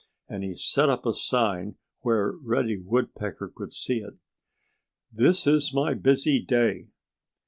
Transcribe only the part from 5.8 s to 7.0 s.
Busy Day!"